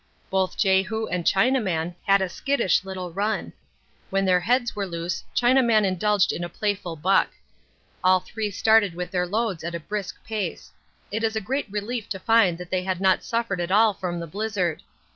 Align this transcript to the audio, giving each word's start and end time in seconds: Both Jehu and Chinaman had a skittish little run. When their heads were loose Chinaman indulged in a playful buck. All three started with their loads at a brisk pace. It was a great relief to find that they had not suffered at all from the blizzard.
Both 0.31 0.57
Jehu 0.57 1.05
and 1.11 1.25
Chinaman 1.25 1.93
had 2.07 2.23
a 2.23 2.27
skittish 2.27 2.83
little 2.83 3.11
run. 3.11 3.53
When 4.09 4.25
their 4.25 4.39
heads 4.39 4.75
were 4.75 4.87
loose 4.87 5.23
Chinaman 5.35 5.85
indulged 5.85 6.33
in 6.33 6.43
a 6.43 6.49
playful 6.49 6.95
buck. 6.95 7.29
All 8.03 8.19
three 8.19 8.49
started 8.49 8.95
with 8.95 9.11
their 9.11 9.27
loads 9.27 9.63
at 9.63 9.75
a 9.75 9.79
brisk 9.79 10.17
pace. 10.25 10.71
It 11.11 11.21
was 11.21 11.35
a 11.35 11.39
great 11.39 11.69
relief 11.69 12.09
to 12.09 12.19
find 12.19 12.57
that 12.57 12.71
they 12.71 12.81
had 12.81 12.99
not 12.99 13.23
suffered 13.23 13.61
at 13.61 13.69
all 13.69 13.93
from 13.93 14.19
the 14.19 14.25
blizzard. 14.25 14.81